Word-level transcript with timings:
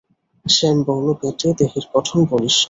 শ্যামবর্ণ, 0.45 1.07
বেঁটে, 1.13 1.49
দেহের 1.59 1.85
গঠন 1.93 2.17
বলিষ্ঠ। 2.25 2.59